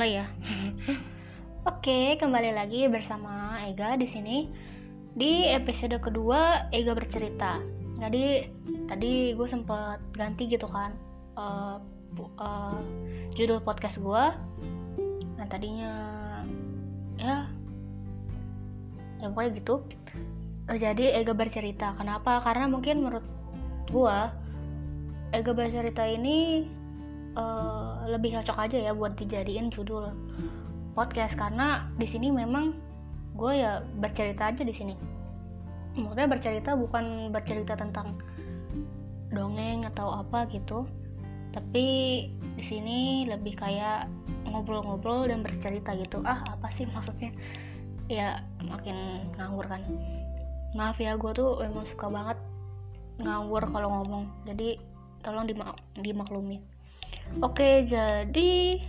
[0.00, 0.32] Mulai ya.
[1.76, 4.48] Oke, kembali lagi bersama Ega di sini.
[5.12, 7.60] Di episode kedua Ega bercerita.
[8.00, 8.48] Jadi
[8.88, 10.96] tadi gue sempet ganti gitu kan
[11.36, 11.76] uh,
[12.40, 12.80] uh,
[13.36, 14.24] judul podcast gue.
[15.36, 15.92] Nah tadinya
[17.20, 17.44] ya
[19.20, 19.84] ya pokoknya gitu.
[20.64, 21.92] Uh, jadi Ega bercerita.
[22.00, 22.40] Kenapa?
[22.40, 23.26] Karena mungkin menurut
[23.92, 24.18] gue
[25.36, 26.64] Ega bercerita ini
[27.36, 27.69] uh,
[28.10, 30.10] lebih cocok aja ya buat dijadiin judul
[30.92, 31.38] podcast.
[31.38, 32.74] Karena di sini memang
[33.38, 34.94] gue ya bercerita aja di sini.
[35.94, 38.18] Maksudnya bercerita bukan bercerita tentang
[39.30, 40.86] dongeng atau apa gitu.
[41.50, 41.86] Tapi
[42.58, 44.06] di sini lebih kayak
[44.46, 46.22] ngobrol-ngobrol dan bercerita gitu.
[46.26, 47.30] Ah apa sih maksudnya?
[48.10, 49.82] Ya makin ngawur kan.
[50.74, 52.38] Maaf ya gue tuh emang suka banget
[53.22, 54.24] ngawur kalau ngomong.
[54.46, 54.78] Jadi
[55.20, 56.62] tolong dimak dimaklumi
[57.38, 58.82] Oke, jadi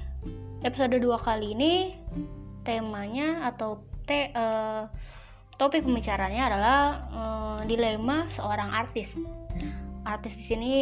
[0.66, 1.74] episode 2 kali ini
[2.66, 4.86] temanya atau te, uh,
[5.62, 6.80] topik pembicaranya adalah
[7.14, 9.14] uh, dilema seorang artis.
[10.06, 10.74] Artis di sini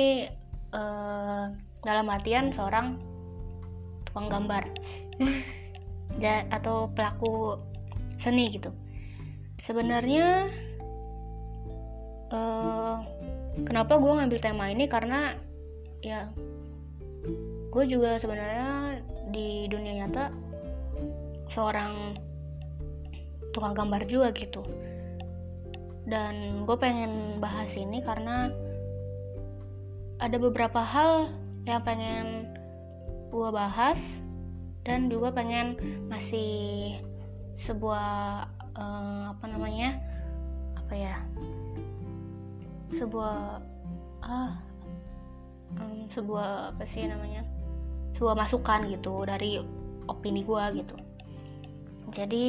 [0.72, 1.52] uh,
[1.84, 2.96] dalam artian seorang
[4.08, 4.64] tukang gambar
[6.56, 7.60] atau pelaku
[8.24, 8.72] seni gitu.
[9.64, 10.48] Sebenarnya
[12.32, 13.04] uh,
[13.68, 15.36] kenapa gue ngambil tema ini karena
[16.00, 16.32] ya
[17.70, 20.34] gue juga sebenarnya di dunia nyata
[21.54, 22.18] seorang
[23.54, 24.62] tukang gambar juga gitu.
[26.10, 28.50] Dan gue pengen bahas ini karena
[30.20, 31.32] ada beberapa hal
[31.64, 32.50] yang pengen
[33.30, 34.00] gue bahas
[34.84, 35.78] dan juga pengen
[36.10, 36.98] ngasih
[37.62, 40.02] sebuah uh, apa namanya
[40.80, 41.16] apa ya
[42.98, 43.62] sebuah
[44.26, 44.69] ah
[45.78, 47.46] um, sebuah apa sih namanya
[48.18, 49.62] sebuah masukan gitu dari
[50.10, 50.96] opini gue gitu.
[52.10, 52.48] Jadi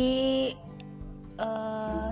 [1.37, 2.11] uh,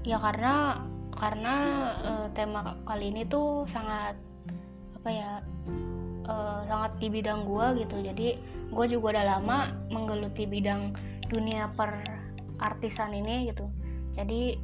[0.00, 0.80] ya karena
[1.12, 1.54] karena
[2.00, 4.16] uh, tema kali ini tuh sangat
[4.96, 5.30] apa ya
[6.24, 8.00] uh, sangat di bidang gue gitu.
[8.00, 8.28] Jadi
[8.70, 9.58] gue juga udah lama
[9.92, 10.96] menggeluti bidang
[11.28, 12.00] dunia per
[12.58, 13.68] artisan ini gitu.
[14.16, 14.56] Jadi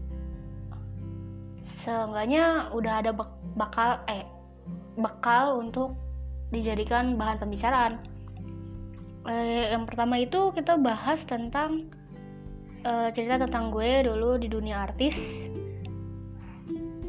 [1.84, 3.12] seenggaknya udah ada
[3.54, 4.35] bakal eh
[4.96, 5.94] bekal untuk
[6.50, 7.94] dijadikan bahan pembicaraan.
[9.26, 11.90] Eh, yang pertama itu kita bahas tentang
[12.86, 15.16] eh, cerita tentang gue dulu di dunia artis.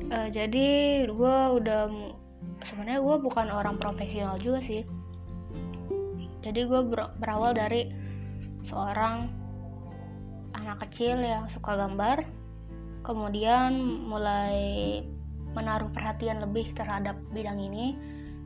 [0.07, 0.67] Eh, jadi
[1.03, 1.91] gue udah
[2.63, 4.87] sebenarnya gue bukan orang profesional juga sih.
[6.47, 7.91] Jadi gue ber berawal dari
[8.63, 9.27] seorang
[10.55, 12.23] anak kecil yang suka gambar,
[13.03, 13.75] kemudian
[14.07, 15.03] mulai
[15.57, 17.97] menaruh perhatian lebih terhadap bidang ini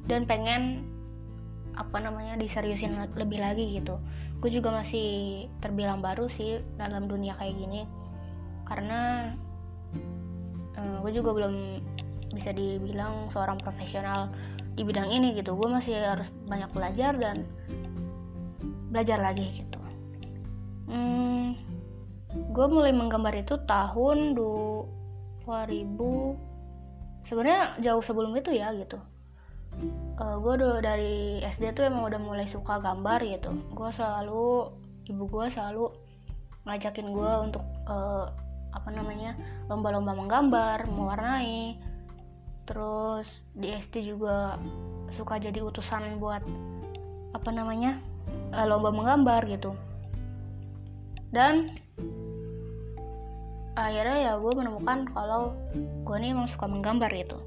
[0.07, 0.87] dan pengen
[1.75, 3.99] apa namanya diseriusin lebih lagi gitu.
[4.39, 7.83] Gue juga masih terbilang baru sih dalam dunia kayak gini
[8.67, 9.31] karena
[10.79, 11.83] uh, gue juga belum
[12.31, 14.31] bisa dibilang seorang profesional
[14.79, 15.59] di bidang ini gitu.
[15.59, 17.43] Gue masih harus banyak belajar dan
[18.91, 19.79] belajar lagi gitu.
[20.91, 21.55] Hmm,
[22.31, 26.50] gue mulai menggambar itu tahun 2000
[27.25, 28.97] sebenarnya jauh sebelum itu ya gitu.
[30.19, 33.51] Uh, eh, gue udah dari SD tuh emang udah mulai suka gambar gitu.
[33.71, 34.71] Gue selalu
[35.07, 35.89] ibu gue selalu
[36.67, 38.29] ngajakin gue untuk uh,
[38.71, 39.35] apa namanya
[39.67, 41.79] lomba-lomba menggambar mewarnai.
[42.67, 43.27] Terus
[43.57, 44.55] di SD juga
[45.17, 46.43] suka jadi utusan buat
[47.31, 47.99] apa namanya
[48.55, 49.71] uh, lomba menggambar gitu.
[51.31, 51.79] Dan
[53.75, 57.39] akhirnya ya gue menemukan kalau gue nih emang suka menggambar gitu.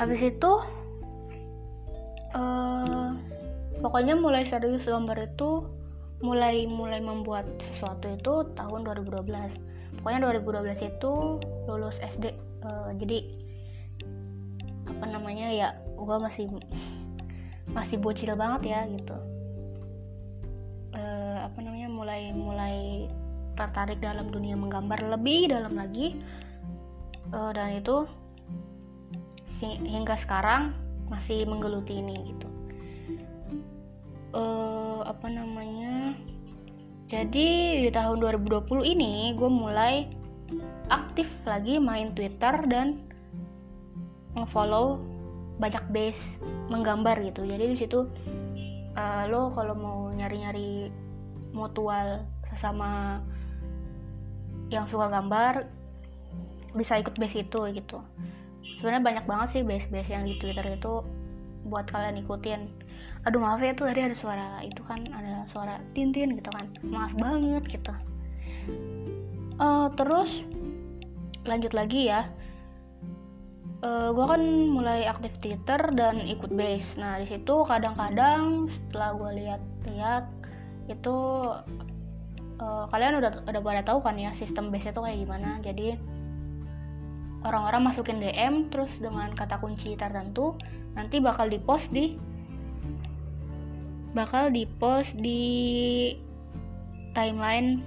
[0.00, 0.52] Habis itu
[2.32, 3.12] uh,
[3.84, 5.68] pokoknya mulai serius gambar itu
[6.22, 9.26] mulai mulai membuat sesuatu itu tahun 2012
[9.98, 11.12] pokoknya 2012 itu
[11.66, 12.30] lulus SD uh,
[12.62, 13.18] eh, jadi
[14.86, 15.68] apa namanya ya
[15.98, 16.46] gue masih
[17.74, 19.16] masih bocil banget ya gitu.
[20.92, 23.08] Uh, apa namanya mulai mulai
[23.54, 26.18] tertarik dalam dunia menggambar lebih dalam lagi.
[27.32, 28.04] Uh, dan itu
[29.62, 30.74] hingga sekarang
[31.06, 32.48] masih menggeluti ini gitu.
[34.32, 36.16] Uh, apa namanya?
[37.12, 40.08] Jadi di tahun 2020 ini gue mulai
[40.88, 43.04] aktif lagi main Twitter dan
[44.48, 44.96] follow
[45.60, 46.20] banyak base
[46.72, 47.44] menggambar gitu.
[47.44, 48.08] Jadi di situ
[48.96, 50.88] uh, lo kalau mau nyari-nyari
[51.52, 53.20] mutual sesama
[54.72, 55.68] yang suka gambar
[56.72, 58.00] bisa ikut base itu gitu.
[58.80, 61.04] Sebenarnya banyak banget sih base-base yang di Twitter itu
[61.68, 62.66] buat kalian ikutin.
[63.28, 66.66] Aduh maaf ya tuh tadi ada suara itu kan ada suara tintin gitu kan.
[66.82, 67.92] Maaf banget gitu.
[69.60, 70.42] Uh, terus
[71.46, 72.26] lanjut lagi ya.
[73.82, 76.86] Uh, eh, gue kan mulai aktif Twitter dan ikut base.
[76.98, 80.24] Nah di situ kadang-kadang setelah gue lihat-lihat
[80.90, 81.16] itu
[82.58, 85.60] uh, kalian udah udah pada tahu kan ya sistem base itu kayak gimana.
[85.64, 85.96] Jadi
[87.46, 90.58] orang-orang masukin DM terus dengan kata kunci tertentu
[90.92, 92.18] nanti bakal dipost di
[94.12, 95.40] bakal dipost di
[97.16, 97.80] timeline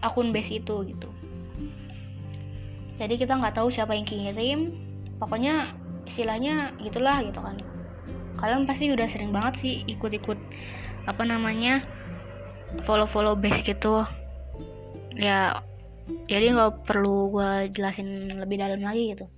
[0.00, 1.08] akun base itu gitu.
[2.94, 4.60] Jadi kita nggak tahu siapa yang kirim.
[5.18, 5.74] Pokoknya
[6.06, 7.58] istilahnya gitulah gitu kan.
[8.38, 10.36] Kalian pasti udah sering banget sih ikut-ikut
[11.04, 11.84] apa namanya
[12.82, 14.02] follow-follow base gitu.
[15.14, 15.62] Ya
[16.26, 19.30] jadi nggak perlu gue jelasin lebih dalam lagi gitu.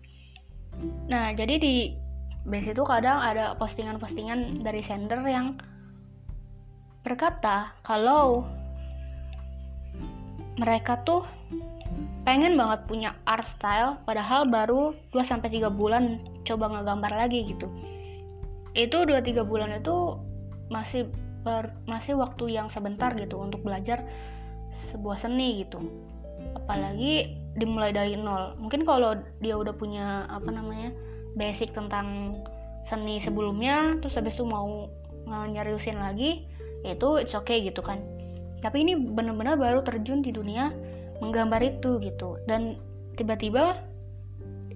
[1.12, 1.94] Nah jadi di
[2.48, 5.60] base itu kadang ada postingan-postingan dari sender yang
[7.06, 8.42] berkata kalau
[10.58, 11.22] mereka tuh
[12.26, 17.70] pengen banget punya art style padahal baru 2-3 bulan coba ngegambar lagi gitu.
[18.74, 20.18] Itu 2-3 bulan itu
[20.66, 21.06] masih
[21.46, 24.02] ber, masih waktu yang sebentar gitu untuk belajar
[24.90, 25.78] sebuah seni gitu.
[26.58, 28.58] Apalagi dimulai dari nol.
[28.58, 30.90] Mungkin kalau dia udah punya apa namanya
[31.38, 32.36] basic tentang
[32.90, 34.90] seni sebelumnya terus habis itu mau
[35.26, 36.46] nyariusin lagi
[36.86, 38.02] itu it's okay gitu kan.
[38.62, 40.74] Tapi ini benar-benar baru terjun di dunia
[41.22, 42.38] menggambar itu gitu.
[42.46, 42.78] Dan
[43.18, 43.80] tiba-tiba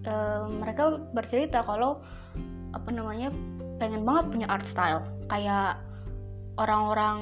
[0.03, 0.15] e,
[0.51, 2.03] mereka bercerita kalau
[2.75, 3.35] apa namanya
[3.79, 5.03] pengen banget punya art style.
[5.31, 5.79] Kayak
[6.61, 7.19] orang-orang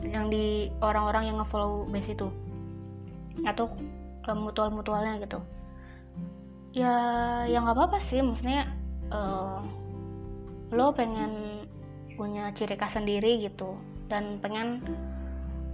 [0.00, 2.28] yang di orang-orang yang ngefollow base itu.
[3.44, 3.68] Atau
[4.32, 5.38] mutual-mutualnya gitu.
[6.72, 6.96] Ya
[7.44, 8.72] ya nggak apa-apa sih maksudnya
[9.12, 9.60] uh,
[10.72, 11.64] lo pengen
[12.16, 13.76] punya ciri khas sendiri gitu.
[14.08, 14.80] Dan pengen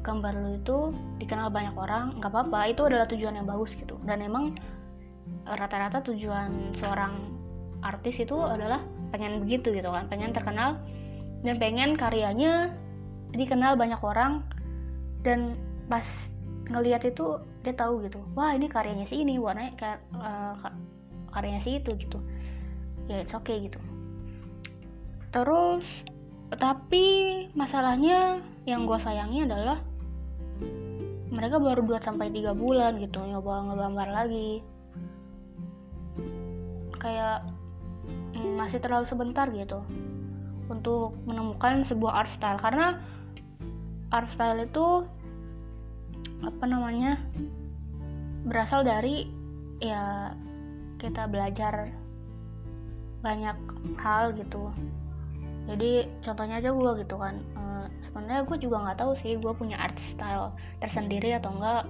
[0.02, 0.78] gambar lo itu
[1.22, 2.74] dikenal banyak orang nggak apa-apa.
[2.74, 3.96] Itu adalah tujuan yang bagus gitu.
[4.02, 4.58] Dan emang
[5.46, 7.16] rata-rata tujuan seorang
[7.80, 8.82] artis itu adalah
[9.14, 10.10] pengen begitu gitu kan.
[10.10, 10.76] Pengen terkenal
[11.40, 12.72] dan pengen karyanya
[13.32, 14.44] dikenal banyak orang.
[15.20, 15.56] Dan
[15.88, 16.04] pas
[16.70, 19.36] ngelihat itu dia tahu gitu wah ini karyanya si ini
[19.76, 20.56] kayak uh,
[21.34, 22.18] karyanya si itu gitu.
[23.10, 23.80] Ya it's okay gitu.
[25.34, 25.84] Terus
[26.50, 29.78] tapi masalahnya yang gue sayangi adalah
[31.30, 34.64] mereka baru 2 sampai 3 bulan gitu nyoba ngegambar lagi.
[37.00, 37.46] Kayak
[38.34, 39.80] mm, masih terlalu sebentar gitu
[40.70, 42.62] untuk menemukan sebuah art style.
[42.62, 42.96] Karena
[44.14, 45.04] art style itu
[46.40, 47.20] apa namanya
[48.48, 49.28] berasal dari
[49.82, 50.32] ya
[50.96, 51.92] kita belajar
[53.20, 53.56] banyak
[54.00, 54.72] hal gitu.
[55.68, 57.36] Jadi contohnya aja gue gitu kan.
[57.36, 57.62] E,
[58.08, 61.84] sebenarnya gue juga nggak tahu sih gue punya art style tersendiri atau enggak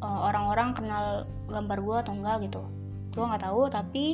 [0.00, 1.06] eh, orang-orang kenal
[1.52, 2.62] gambar gue atau enggak gitu.
[3.12, 4.04] Gue nggak tahu tapi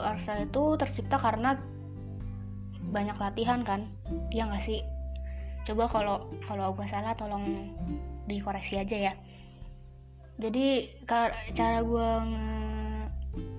[0.00, 1.60] art style itu tercipta karena
[2.88, 3.90] banyak latihan kan
[4.32, 4.80] dia nggak sih?
[5.66, 7.74] Coba kalau kalau gue salah tolong
[8.30, 9.14] dikoreksi aja ya.
[10.36, 10.88] Jadi
[11.56, 12.10] cara gue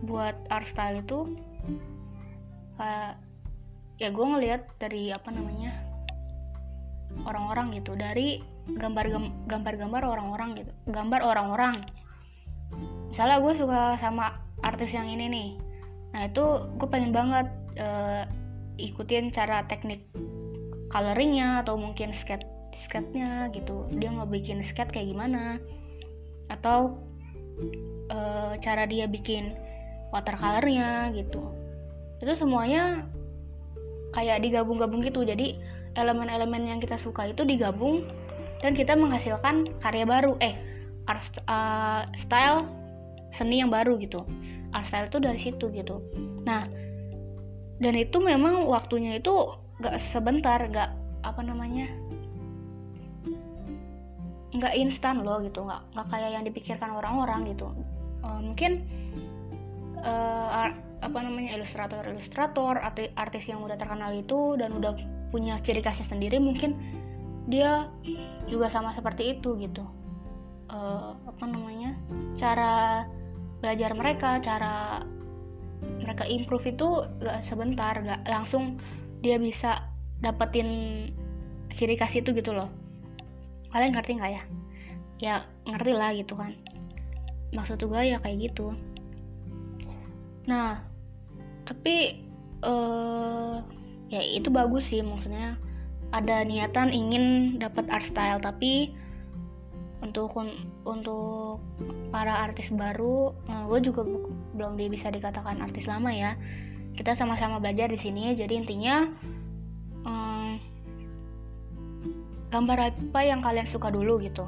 [0.08, 1.38] buat art style itu
[2.78, 3.20] kayak
[3.98, 5.74] ya gue ngeliat dari apa namanya
[7.26, 9.10] orang-orang gitu dari gambar
[9.50, 11.76] gambar-gambar orang-orang gitu gambar orang-orang.
[13.10, 15.50] Misalnya gue suka sama artis yang ini nih
[16.18, 17.46] nah itu gue pengen banget
[17.78, 18.26] uh,
[18.82, 20.02] ikutin cara teknik
[20.90, 22.46] coloringnya atau mungkin skate
[22.88, 23.90] skate-nya gitu.
[23.98, 25.60] Dia mau bikin skate kayak gimana.
[26.48, 26.96] Atau
[28.08, 28.20] e,
[28.64, 29.52] cara dia bikin
[30.16, 31.42] watercolornya gitu.
[32.24, 33.04] Itu semuanya
[34.16, 35.26] kayak digabung-gabung gitu.
[35.28, 35.60] Jadi
[35.98, 38.08] elemen-elemen yang kita suka itu digabung
[38.62, 40.40] dan kita menghasilkan karya baru.
[40.40, 40.56] Eh
[41.08, 42.68] art uh, style
[43.32, 44.28] seni yang baru gitu
[44.74, 46.04] art style itu dari situ gitu.
[46.44, 46.68] Nah
[47.78, 51.86] dan itu memang waktunya itu gak sebentar gak apa namanya
[54.58, 55.62] nggak instan loh gitu.
[55.62, 57.70] Nggak nggak kayak yang dipikirkan orang-orang gitu.
[58.26, 58.88] Uh, mungkin
[60.02, 64.98] uh, apa namanya ilustrator ilustrator artis, artis yang udah terkenal itu dan udah
[65.30, 66.74] punya ciri khasnya sendiri mungkin
[67.48, 67.92] dia
[68.50, 69.86] juga sama seperti itu gitu.
[70.68, 71.96] Uh, apa namanya
[72.36, 73.06] cara
[73.62, 75.02] belajar mereka cara
[76.02, 78.82] mereka improve itu gak sebentar gak langsung
[79.22, 79.86] dia bisa
[80.22, 80.70] dapetin
[81.78, 82.70] ciri khas itu gitu loh.
[83.70, 84.44] Kalian ngerti nggak ya?
[85.22, 85.36] Ya
[85.70, 86.58] ngerti lah gitu kan.
[87.54, 88.74] Maksud gue ya kayak gitu.
[90.50, 90.82] Nah
[91.68, 92.24] tapi
[92.66, 93.62] uh,
[94.10, 95.58] ya itu bagus sih maksudnya.
[96.16, 98.96] Ada niatan ingin dapat art style tapi
[100.02, 100.30] untuk
[100.86, 101.58] untuk
[102.14, 104.06] para artis baru uh, gue juga
[104.54, 106.38] belum bisa dikatakan artis lama ya.
[106.98, 109.06] Kita sama-sama belajar di sini jadi intinya
[110.06, 110.58] um,
[112.50, 114.46] gambar apa yang kalian suka dulu gitu.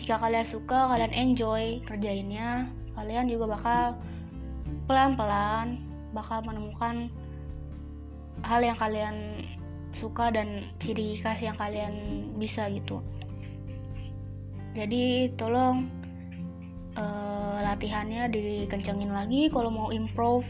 [0.00, 3.82] Jika kalian suka kalian enjoy kerjainnya kalian juga bakal
[4.86, 5.80] pelan-pelan
[6.14, 7.10] bakal menemukan
[8.44, 9.46] hal yang kalian
[9.98, 13.00] suka dan ciri khas yang kalian bisa gitu
[14.74, 15.86] jadi tolong
[16.98, 20.46] uh, latihannya dikencengin lagi kalau mau improve.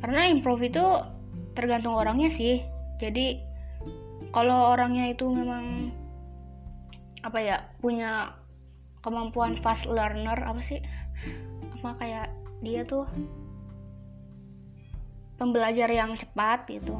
[0.00, 0.84] Karena improve itu
[1.58, 2.62] tergantung orangnya sih.
[3.02, 3.42] Jadi
[4.30, 5.90] kalau orangnya itu memang
[7.20, 8.32] apa ya punya
[9.02, 10.78] kemampuan fast learner apa sih?
[11.80, 12.28] Apa kayak
[12.62, 13.04] dia tuh
[15.42, 16.96] pembelajar yang cepat gitu.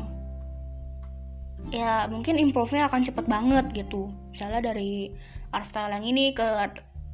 [1.70, 4.10] Ya mungkin improve-nya akan cepet banget gitu.
[4.32, 5.12] Misalnya dari
[5.50, 6.46] art style yang ini ke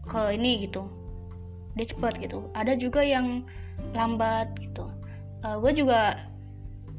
[0.06, 0.86] ke ini gitu.
[1.76, 2.48] Dia cepet gitu.
[2.56, 3.44] Ada juga yang
[3.92, 4.88] lambat gitu.
[5.44, 6.00] Uh, eh, gue juga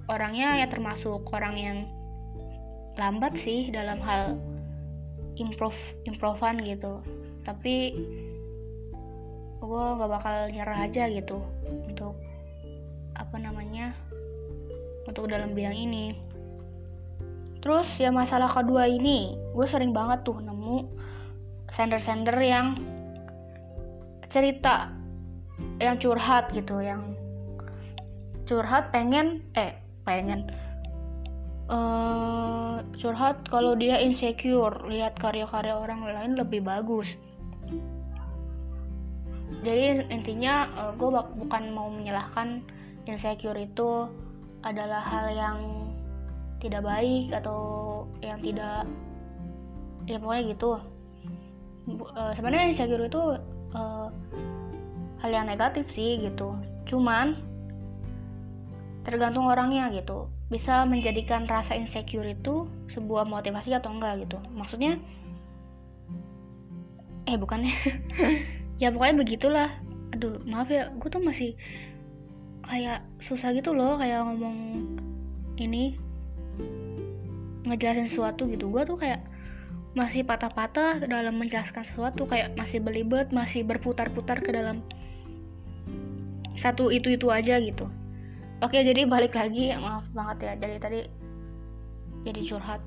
[0.07, 1.77] orangnya ya termasuk orang yang
[2.97, 4.37] lambat sih dalam hal
[5.37, 7.01] improve improvan gitu.
[7.45, 7.75] Tapi
[9.57, 11.41] gue nggak bakal nyerah aja gitu
[11.89, 12.13] untuk
[13.17, 13.97] apa namanya
[15.09, 16.13] untuk dalam bidang ini.
[17.57, 20.85] Terus ya masalah kedua ini gue sering banget tuh nemu
[21.77, 22.73] sender-sender yang
[24.33, 24.89] cerita
[25.77, 27.13] yang curhat gitu yang
[28.49, 30.49] curhat pengen eh pengen.
[31.67, 37.13] Uh, curhat kalau dia insecure lihat karya-karya orang lain lebih bagus.
[39.61, 42.63] Jadi intinya uh, eh, gue bukan mau menyalahkan
[43.03, 44.07] insecure itu
[44.63, 45.57] adalah hal yang
[46.63, 47.59] tidak baik atau
[48.23, 48.87] yang tidak
[50.07, 50.79] ya pokoknya gitu
[51.87, 53.21] uh, sebenarnya insecure itu
[53.73, 54.07] uh,
[55.23, 56.53] hal yang negatif sih gitu.
[56.87, 57.39] Cuman
[59.07, 60.27] tergantung orangnya gitu.
[60.51, 64.37] Bisa menjadikan rasa insecure itu sebuah motivasi atau enggak gitu.
[64.51, 64.99] Maksudnya
[67.27, 67.73] eh bukannya
[68.81, 68.91] ya.
[68.91, 69.69] Pokoknya begitulah.
[70.15, 71.55] Aduh maaf ya gue tuh masih
[72.67, 74.83] kayak susah gitu loh kayak ngomong
[75.59, 75.99] ini
[77.67, 78.71] ngejelasin sesuatu gitu.
[78.71, 79.23] Gue tuh kayak
[79.97, 84.85] masih patah-patah dalam menjelaskan sesuatu kayak masih belibet masih berputar-putar ke dalam
[86.53, 87.89] satu itu itu aja gitu.
[88.61, 90.99] Oke jadi balik lagi maaf banget ya dari tadi
[92.29, 92.81] jadi curhat.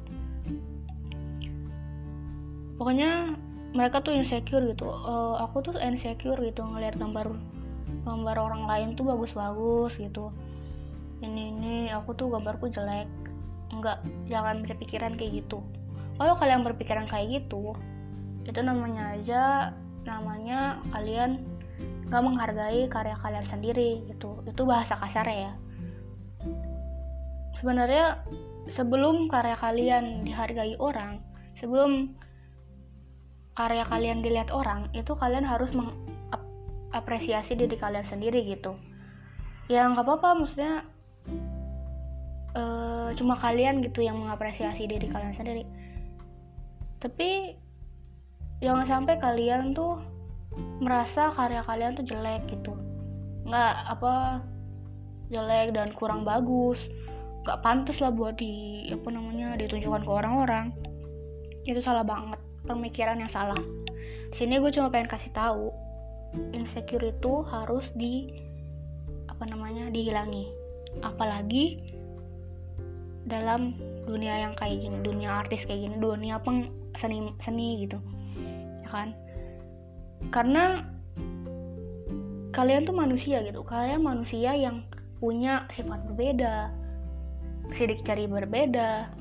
[2.78, 3.34] Pokoknya
[3.74, 4.86] mereka tuh insecure gitu.
[4.86, 7.34] Uh, aku tuh insecure gitu ngelihat gambar
[8.06, 10.30] gambar orang lain tuh bagus-bagus gitu.
[11.26, 13.10] Ini ini aku tuh gambarku jelek.
[13.74, 13.98] Enggak
[14.30, 15.58] jangan berpikiran kayak gitu
[16.20, 17.72] kalau kalian berpikiran kayak gitu
[18.44, 19.72] itu namanya aja
[20.04, 21.40] namanya kalian
[22.12, 24.42] gak menghargai karya kalian sendiri gitu.
[24.44, 25.54] Itu bahasa kasar ya.
[27.56, 28.20] Sebenarnya
[28.74, 31.24] sebelum karya kalian dihargai orang
[31.56, 32.12] sebelum
[33.56, 38.76] karya kalian dilihat orang itu kalian harus mengapresiasi diri kalian sendiri gitu.
[39.70, 40.82] Ya nggak apa-apa maksudnya
[42.58, 45.79] uh, cuma kalian gitu yang mengapresiasi diri kalian sendiri
[47.00, 47.56] tapi
[48.60, 49.96] jangan sampai kalian tuh
[50.80, 52.76] merasa karya kalian tuh jelek gitu.
[53.48, 54.44] Nggak apa
[55.32, 56.76] jelek dan kurang bagus.
[57.48, 60.76] Nggak pantas lah buat di apa namanya ditunjukkan ke orang-orang.
[61.64, 63.58] Itu salah banget pemikiran yang salah.
[64.36, 65.72] Sini gue cuma pengen kasih tahu
[66.54, 68.28] insecure itu harus di
[69.26, 70.52] apa namanya dihilangi.
[71.00, 71.80] Apalagi
[73.24, 77.98] dalam dunia yang kayak gini dunia artis kayak gini dunia peng seni seni gitu
[78.84, 79.08] ya kan?
[80.30, 80.84] Karena
[82.52, 83.64] kalian tuh manusia gitu.
[83.64, 84.84] Kalian manusia yang
[85.20, 86.72] punya sifat berbeda
[87.76, 89.12] sidik jari berbeda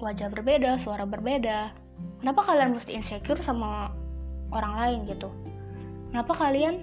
[0.00, 1.70] wajah berbeda suara berbeda.
[2.24, 3.92] Kenapa kalian mesti insecure sama
[4.50, 5.28] orang lain gitu?
[6.10, 6.80] Kenapa kalian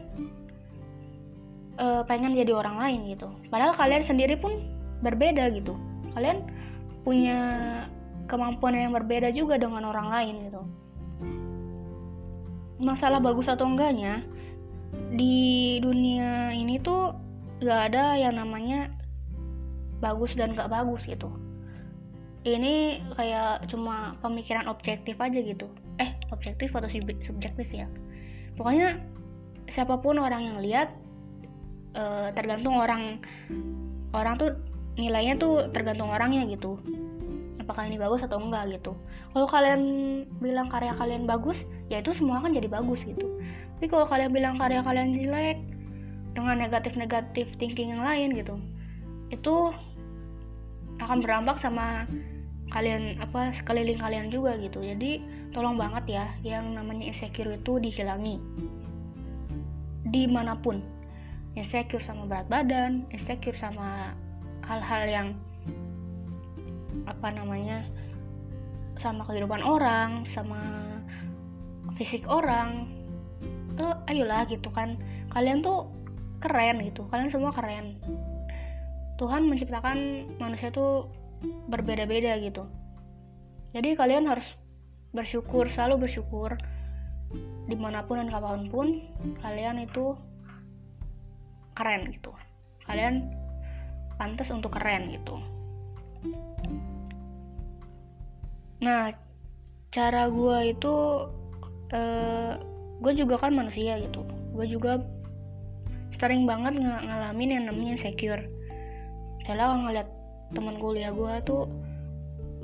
[1.82, 3.28] uh, pengen jadi orang lain gitu?
[3.50, 4.54] Padahal kalian sendiri pun
[5.02, 5.74] berbeda gitu.
[6.14, 6.46] Kalian
[7.02, 7.40] punya
[8.28, 10.62] kemampuan yang berbeda juga dengan orang lain gitu.
[12.78, 14.22] Masalah bagus atau enggaknya
[15.16, 17.16] di dunia ini tuh
[17.64, 18.94] gak ada yang namanya
[20.04, 21.32] bagus dan gak bagus gitu.
[22.46, 25.68] Ini kayak cuma pemikiran objektif aja gitu.
[25.98, 27.90] Eh objektif atau subjektif ya?
[28.56, 29.02] Pokoknya
[29.74, 30.94] siapa pun orang yang lihat
[31.98, 33.20] eh, tergantung orang
[34.16, 34.52] orang tuh
[34.98, 36.80] nilainya tuh tergantung orangnya gitu
[37.68, 38.96] apakah ini bagus atau enggak gitu.
[39.36, 39.82] Kalau kalian
[40.40, 41.60] bilang karya kalian bagus
[41.92, 43.28] ya itu semua kan jadi bagus gitu.
[43.76, 45.60] Tapi kalau kalian bilang karya kalian jelek
[46.32, 48.56] dengan negatif-negatif thinking yang lain gitu
[49.28, 49.76] itu
[51.04, 52.08] akan berdampak sama
[52.72, 54.80] kalian apa sekeliling kalian juga gitu.
[54.80, 55.20] Jadi
[55.52, 58.40] tolong banget ya yang namanya insecure itu dihilangi.
[60.08, 60.80] Di mana pun.
[61.60, 64.14] Insecure sama berat badan insecure sama
[64.64, 65.28] hal-hal yang
[67.08, 67.86] apa namanya
[68.98, 70.60] sama kehidupan orang sama
[71.98, 72.90] fisik orang
[73.78, 74.98] eh, ayolah gitu kan.
[75.34, 75.90] Kalian tuh
[76.42, 77.98] keren gitu kalian semua keren.
[79.18, 81.10] Tuhan menciptakan manusia tuh
[81.70, 82.70] berbeda-beda gitu.
[83.74, 84.46] Jadi kalian harus
[85.14, 86.58] bersyukur selalu bersyukur.
[87.68, 88.88] Di mana pun dan kapan pun
[89.42, 90.16] kalian itu
[91.74, 92.32] keren gitu.
[92.86, 93.34] Kalian
[94.18, 95.57] pantas untuk keren gitu
[98.78, 99.10] nah
[99.90, 100.94] cara gue itu
[101.92, 102.54] uh, eh,
[103.02, 104.26] gue juga kan manusia gitu.
[104.54, 105.02] Gue juga
[106.18, 108.44] sering banget ng ngalamin yang namanya insecure.
[109.46, 110.10] Saya ngeliat
[110.54, 111.70] teman kuliah gue tuh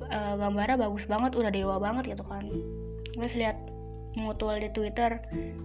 [0.10, 2.46] uh, gambarnya bagus banget udah dewa banget gitu kan.
[3.14, 3.58] Terus lihat
[4.14, 5.22] mutual di twitter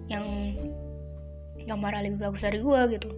[0.09, 0.57] yang
[1.68, 3.11] gambarnya lebih bagus dari gue gitu.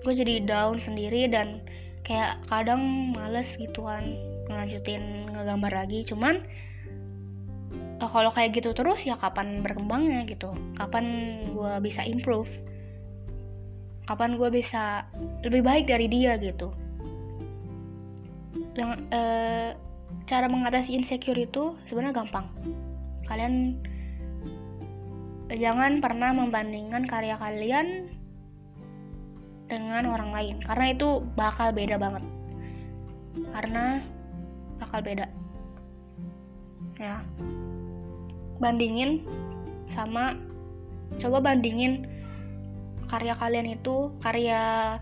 [0.00, 1.60] Gue jadi down sendiri dan
[2.06, 4.04] kayak kadang males gitu kan
[4.50, 6.02] ngelanjutin ngegambar lagi.
[6.08, 6.42] Cuman
[8.00, 10.50] uh, kalau kayak gitu terus ya kapan berkembangnya gitu?
[10.76, 11.04] Kapan
[11.52, 12.50] gue bisa improve?
[14.08, 15.06] Kapan gue bisa
[15.46, 16.74] lebih baik dari dia gitu?
[18.74, 19.70] Yang uh,
[20.26, 22.46] cara mengatasi insecure itu sebenarnya gampang.
[23.30, 23.78] Kalian
[25.50, 28.10] jangan pernah membandingkan karya kalian
[29.70, 30.56] dengan orang lain.
[30.66, 32.26] Karena itu bakal beda banget.
[33.54, 34.02] Karena
[34.82, 35.26] bakal beda.
[36.98, 37.22] Ya.
[38.58, 39.24] Bandingin
[39.94, 40.36] sama
[41.22, 42.06] coba bandingin
[43.10, 44.94] karya kalian itu karya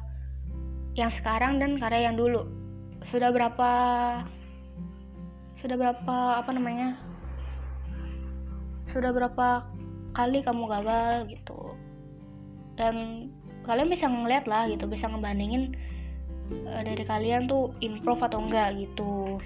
[0.94, 2.44] yang sekarang dan karya yang dulu.
[3.09, 3.70] Sudah berapa
[5.59, 7.00] sudah berapa apa namanya?
[8.94, 9.66] Sudah berapa
[10.14, 11.74] kali kamu gagal gitu.
[12.78, 13.26] Dan
[13.68, 15.76] kalian bisa ngeliat lah gitu bisa ngebandingin
[16.64, 19.37] uh, dari kalian tuh improve atau enggak gitu.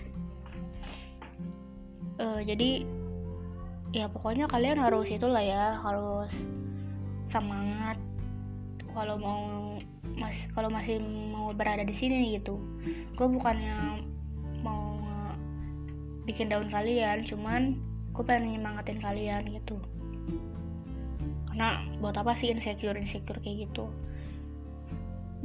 [2.22, 2.86] Uh, jadi
[3.90, 6.30] ya pokoknya kalian harus itulah ya harus
[7.28, 7.98] semangat
[8.94, 9.42] kalau mau
[10.14, 12.62] mas kalau masih mau berada di sini gitu.
[13.18, 14.06] Gue bukannya
[14.62, 15.02] mau
[16.22, 17.74] bikin daun kalian cuman
[18.14, 19.76] gue pengen nyemangatin kalian gitu.
[21.50, 23.86] Karena buat apa sih insecure insecure kayak gitu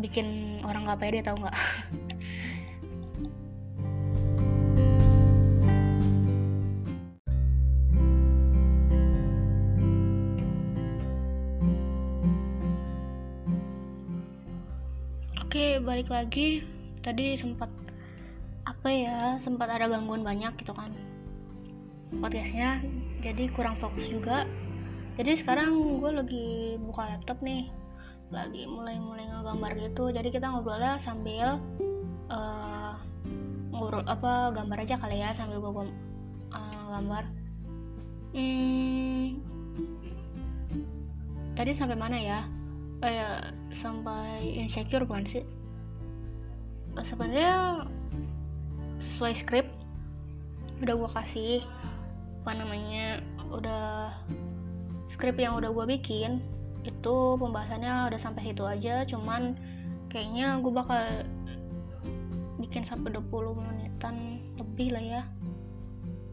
[0.01, 1.53] bikin orang gak pede tau nggak
[15.47, 16.61] Oke, balik lagi.
[17.01, 17.71] Tadi sempat
[18.67, 19.41] apa ya?
[19.41, 20.93] Sempat ada gangguan banyak gitu kan.
[22.19, 22.83] Podcastnya
[23.25, 24.45] jadi kurang fokus juga.
[25.17, 27.73] Jadi sekarang gue lagi buka laptop nih.
[28.29, 30.13] Lagi mulai-mulai ngegambar gitu.
[30.13, 31.57] Jadi kita ngobrolnya sambil
[32.29, 32.93] uh,
[33.73, 35.89] ngobrol apa gambar aja kali ya sambil gue
[36.53, 37.23] uh, gambar.
[38.37, 39.41] Hmm,
[41.57, 42.39] tadi sampai mana ya?
[43.01, 43.41] Eh,
[43.81, 45.45] sampai insecure bukan sih?
[47.09, 47.85] Sebenarnya
[49.01, 49.65] sesuai skrip
[50.85, 51.65] udah gue kasih.
[52.45, 53.25] Apa namanya?
[53.49, 54.13] Udah
[55.17, 56.45] skrip yang udah gue bikin
[56.85, 59.01] itu pembahasannya udah sampai situ aja.
[59.09, 59.57] Cuman
[60.13, 61.25] kayaknya gue bakal
[62.61, 65.21] bikin sampai 20 menitan lebih lah ya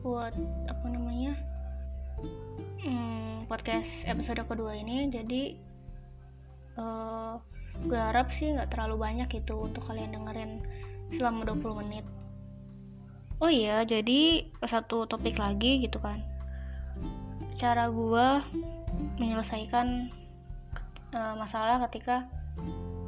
[0.05, 0.37] buat
[0.69, 1.33] apa namanya
[2.85, 5.09] hmm, podcast episode kedua ini.
[5.09, 5.43] Jadi
[6.77, 7.41] uh,
[7.89, 10.61] gue harap sih nggak terlalu banyak itu untuk kalian dengerin
[11.17, 12.05] selama 20 menit.
[13.41, 16.34] Oh iya jadi satu topik lagi gitu kan
[17.55, 18.27] cara gue
[19.19, 20.11] menyelesaikan
[21.15, 22.27] uh, masalah ketika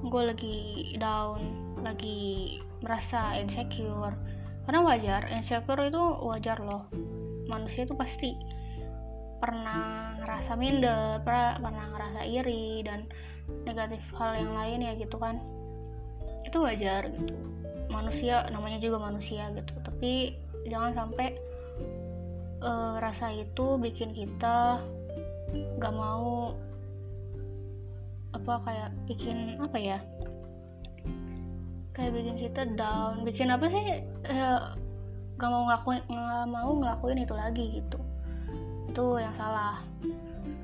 [0.06, 0.58] gue lagi
[0.98, 1.40] down
[1.82, 4.14] lagi merasa insecure.
[4.66, 6.90] Karena wajar insecure itu wajar loh.
[7.46, 8.34] Manusia itu pasti
[9.38, 13.06] pernah ngerasa minder pernah, pernah ngerasa iri dan
[13.62, 15.38] negatif hal yang lain ya gitu kan.
[16.46, 17.34] Itu wajar gitu.
[17.86, 19.74] Manusia namanya juga manusia gitu.
[19.86, 20.34] Tapi
[20.66, 21.38] jangan sampai
[22.62, 24.80] uh, rasa itu bikin kita
[25.80, 26.52] gak mau
[28.36, 29.98] apa kayak bikin apa ya
[31.96, 33.24] kayak bikin kita down.
[33.24, 34.04] Bikin apa sih?
[34.04, 34.60] Eh,
[35.40, 37.98] gak mau ngelakuin nggak mau ngelakuin itu lagi gitu.
[38.92, 39.80] Itu yang salah.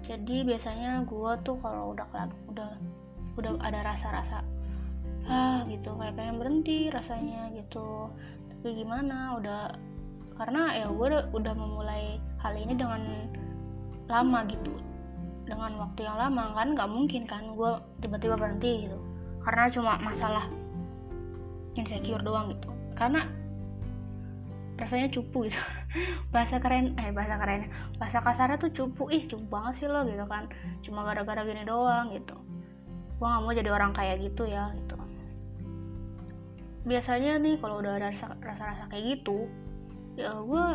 [0.04, 2.04] Jadi biasanya gue tuh kalau udah
[2.52, 2.70] udah
[3.40, 4.44] udah ada rasa-rasa
[5.22, 8.12] ah gitu kayak pengen berhenti rasanya gitu.
[8.52, 9.38] Tapi gimana?
[9.40, 9.72] Udah
[10.36, 13.02] karena ya gue udah, memulai hal ini dengan
[14.08, 14.72] lama gitu.
[15.46, 18.98] Dengan waktu yang lama kan nggak mungkin kan gue tiba-tiba berhenti gitu.
[19.42, 20.46] Karena cuma masalah
[21.76, 22.70] insecure doang gitu.
[22.96, 23.26] Karena
[24.78, 25.58] rasanya cupu gitu.
[26.34, 27.68] Bahasa keren eh bahasa keren.
[28.00, 29.12] Bahasa kasarnya tuh cupu.
[29.12, 30.48] Ih cupu banget sih lo gitu kan.
[30.82, 32.34] Cuma gara-gara gini doang gitu.
[33.20, 34.98] Gue gak mau jadi orang kayak gitu ya gitu.
[36.82, 38.10] Biasanya nih kalau udah ada
[38.42, 39.46] rasa-rasa kayak gitu
[40.18, 40.66] ya gue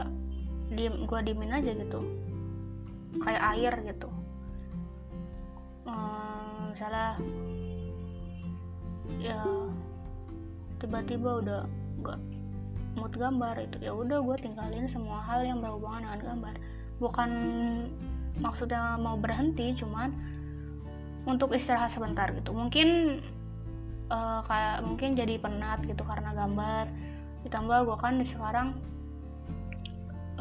[0.74, 2.00] diem gue diemin aja gitu.
[3.22, 4.10] Kayak air gitu.
[5.88, 7.16] Hmm, misalnya
[9.18, 9.40] ya
[10.78, 11.62] tiba-tiba udah
[12.06, 12.20] gak
[12.98, 16.56] mood gambar itu ya udah gue tinggalin semua hal yang berhubungan dengan gambar.
[16.98, 17.30] Bukan
[18.42, 20.14] maksudnya mau berhenti cuman
[21.26, 22.54] untuk istirahat sebentar gitu.
[22.54, 23.20] Mungkin
[24.10, 26.90] uh, kayak mungkin jadi penat gitu karena gambar.
[27.46, 28.68] Ditambah gue kan sekarang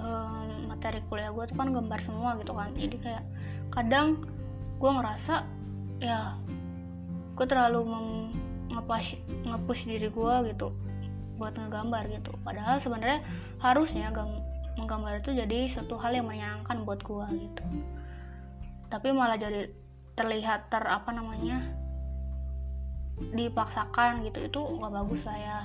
[0.07, 2.71] um, materi kuliah gue tuh kan gambar semua gitu kan.
[2.79, 3.25] Jadi kayak
[3.75, 4.23] kadang
[4.79, 5.42] gue ngerasa
[5.99, 6.38] ya
[7.35, 7.83] gue terlalu
[8.71, 10.71] ngepush ngepush diri gue gitu
[11.37, 12.33] buat ngegambar gitu.
[12.42, 13.21] Padahal sebenarnya
[13.61, 14.09] harusnya
[14.77, 17.64] menggambar itu jadi suatu hal yang menyenangkan buat gua gitu.
[18.92, 19.73] Tapi malah jadi
[20.16, 21.64] terlihat ter apa namanya
[23.33, 24.49] dipaksakan gitu.
[24.49, 25.59] Itu nggak bagus lah ya.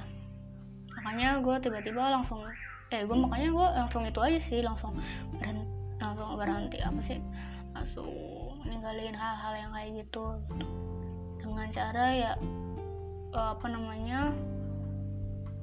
[0.91, 2.43] Makanya gue tiba-tiba langsung
[2.91, 4.93] eh gue makanya gue langsung itu aja sih langsung
[5.39, 5.63] berhenti
[6.03, 7.19] langsung berhenti apa sih
[7.71, 8.11] langsung
[8.67, 10.25] ninggalin hal-hal yang kayak gitu,
[11.41, 12.31] dengan cara ya
[13.31, 14.35] apa namanya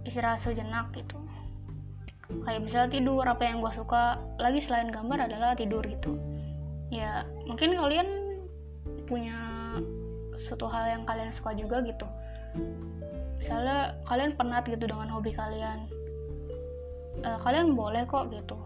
[0.09, 1.21] istirahat sejenak gitu.
[2.45, 4.17] Kayak misalnya tidur apa yang gue suka.
[4.41, 6.17] Lagi selain gambar adalah tidur gitu.
[6.89, 8.09] Ya mungkin kalian
[9.05, 9.37] punya
[10.49, 12.09] suatu hal yang kalian suka juga gitu.
[13.41, 15.89] Misalnya kalian penat gitu dengan hobi kalian
[17.25, 18.59] uh, kalian boleh kok gitu.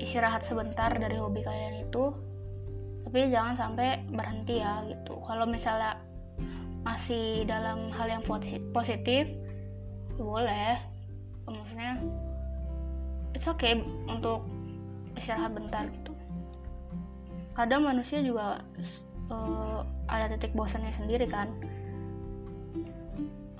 [0.00, 2.10] Istirahat sebentar dari hobi kalian itu.
[3.04, 5.14] Tapi jangan sampai berhenti ya gitu.
[5.22, 6.00] Kalau misalnya
[6.82, 8.22] masih dalam hal yang
[8.74, 9.28] positif
[10.18, 10.80] boleh.
[11.46, 12.00] Maksudnya
[13.36, 14.42] it's okay untuk
[15.14, 16.12] istirahat bentar gitu.
[17.54, 18.66] Kadang manusia juga
[19.30, 21.52] uh, ada titik bosannya sendiri kan.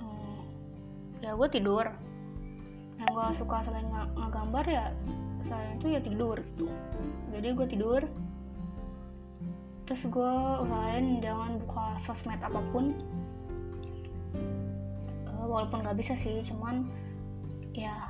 [0.03, 0.41] Uh,
[1.23, 1.87] ya gue tidur
[2.99, 4.85] yang gue suka selain ng ngegambar ya
[5.45, 6.67] selain itu ya tidur gitu.
[7.35, 8.01] Jadi gue tidur
[9.85, 10.33] terus gue
[10.65, 12.95] usahain jangan buka sosmed apa pun.
[15.45, 16.89] Walaupun nggak bisa sih cuman
[17.75, 18.09] ya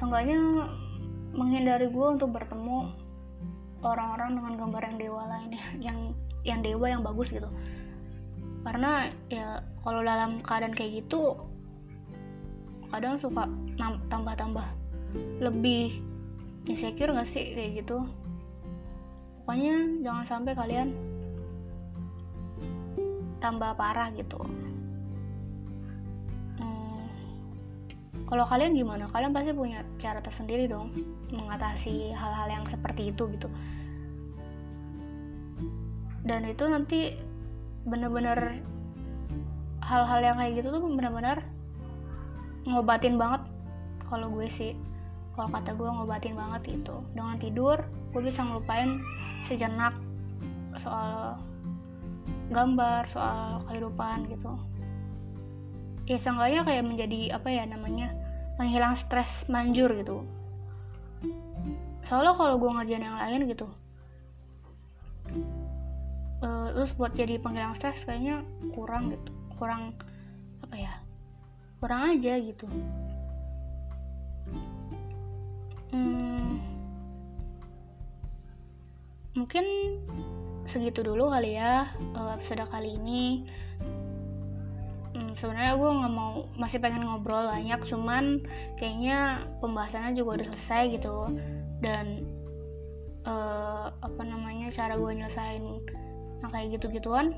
[0.00, 0.70] seenggaknya
[1.34, 2.94] menghindari gue untuk bertemu
[3.84, 5.98] orang-orang dengan gambar yang dewa lain ya yang
[6.44, 7.50] yang dewa yang bagus gitu.
[8.64, 11.36] Karena ya kalau dalam keadaan kayak gitu
[12.94, 13.50] kadang suka
[14.06, 14.66] tambah-tambah.
[15.42, 15.98] Lebih
[16.70, 18.06] insecure gak sih kayak gitu?
[19.42, 19.76] Pokoknya
[20.06, 20.88] jangan sampai kalian
[23.42, 24.38] tambah parah gitu.
[28.24, 29.04] Kalau kalian gimana?
[29.12, 30.90] Kalian pasti punya cara tersendiri dong
[31.28, 33.52] mengatasi hal-hal yang seperti itu gitu.
[36.24, 37.20] Dan itu nanti
[37.84, 38.64] bener-bener
[39.84, 41.44] hal-hal yang kayak gitu tuh bener-bener
[42.68, 43.42] ngobatin banget
[44.08, 44.72] kalau gue sih.
[45.34, 46.96] Kalau kata gue ngobatin banget itu.
[47.12, 47.78] Dengan tidur
[48.14, 49.02] gue bisa ngelupain
[49.50, 49.94] sejenak
[50.78, 51.38] soal
[52.50, 54.52] gambar soal kehidupan gitu.
[56.04, 58.12] Ya seenggaknya kayak menjadi apa ya namanya
[58.60, 60.22] menghilang stres manjur gitu.
[62.06, 63.66] Soalnya kalau gue ngerjain yang lain gitu
[66.44, 68.44] uh, terus buat jadi penghilang stres kayaknya
[68.76, 69.30] kurang gitu.
[69.56, 69.96] Kurang
[70.60, 70.92] apa ya
[71.84, 72.64] kurang aja gitu.
[75.92, 76.64] Hmm,
[79.36, 79.68] mungkin
[80.72, 83.44] segitu dulu kali ya uh, episode kali ini.
[85.36, 88.40] Sebenarnya gue nggak mau masih pengen ngobrol banyak cuman
[88.80, 91.36] kayaknya pembahasannya juga udah selesai gitu.
[91.84, 92.24] Dan
[93.28, 95.84] uh, apa namanya cara gue nyelesain
[96.40, 97.36] yang kayak gitu gituan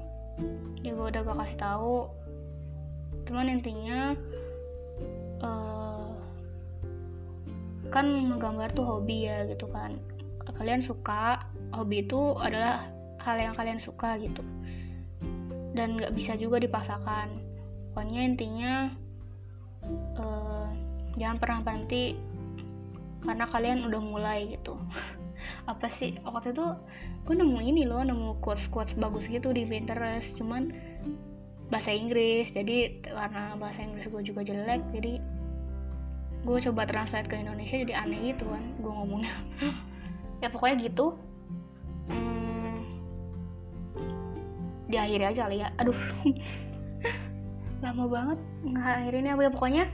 [0.86, 1.96] juga udah gue kasih tahu
[3.26, 4.14] cuman intinya
[5.42, 6.14] uh,
[7.90, 8.06] kan
[8.38, 9.98] gambar tuh hobi ya gitu kan.
[10.56, 11.42] Kalian suka
[11.74, 12.86] hobi itu adalah
[13.20, 14.40] hal yang kalian suka gitu.
[15.74, 17.42] Dan nggak bisa juga dipaksakan.
[17.92, 18.72] Pokoknya intinya
[20.16, 20.70] uh,
[21.18, 22.16] jangan pernah berhenti
[23.26, 24.78] karena kalian udah mulai gitu.
[25.70, 26.14] Apa sih?
[26.22, 26.66] Waktu itu
[27.26, 30.30] gue nemu ini loh nemu quotes quotes bagus gitu di Pinterest.
[30.38, 30.70] Cuman
[31.70, 32.50] bahasa Inggris.
[32.54, 35.18] Jadi karena bahasa Inggris gue juga jelek jadi
[36.46, 39.34] gue coba translate ke Indonesia jadi aneh gitu kan gue ngomongnya.
[40.36, 41.16] Ya pokoknya gitu.
[42.12, 42.84] Hmm,
[44.84, 45.72] diakhiri aja kali ya.
[45.80, 45.96] Aduh.
[47.82, 49.32] Lama banget ngakhirinnya.
[49.32, 49.84] Ya pokoknya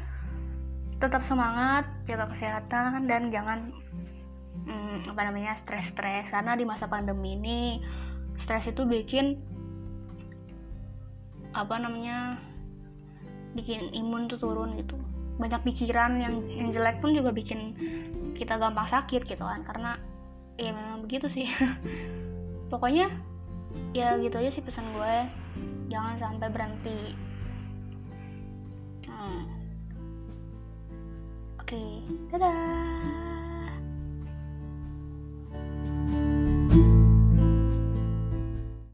[0.99, 3.71] tetap semangat jaga kesehatan dan jangan
[4.67, 6.27] hmm, apa namanya stres-stres.
[6.35, 7.79] Karena di masa pandemi ini
[8.43, 9.39] stres itu bikin
[11.53, 12.41] apa namanya
[13.53, 14.97] bikin imun tuh turun gitu
[15.37, 17.77] banyak pikiran yang yang jelek pun juga bikin
[18.37, 19.97] kita gampang sakit gitu kan karena
[20.61, 21.49] ya memang begitu sih
[22.73, 23.09] pokoknya
[23.97, 25.17] ya gitu aja sih pesan gue
[25.89, 27.01] jangan sampai berhenti
[29.09, 29.43] hmm.
[31.61, 32.01] oke okay.
[32.33, 33.22] dadah